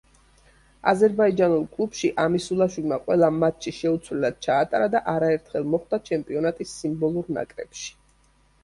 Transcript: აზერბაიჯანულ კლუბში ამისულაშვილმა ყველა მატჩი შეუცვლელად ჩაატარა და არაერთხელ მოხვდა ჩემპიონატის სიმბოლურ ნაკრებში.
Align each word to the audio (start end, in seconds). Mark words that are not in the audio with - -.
აზერბაიჯანულ 0.91 1.67
კლუბში 1.75 2.09
ამისულაშვილმა 2.23 2.99
ყველა 3.03 3.29
მატჩი 3.43 3.75
შეუცვლელად 3.81 4.41
ჩაატარა 4.49 4.89
და 4.97 5.03
არაერთხელ 5.15 5.71
მოხვდა 5.77 6.03
ჩემპიონატის 6.11 6.75
სიმბოლურ 6.81 7.33
ნაკრებში. 7.41 7.89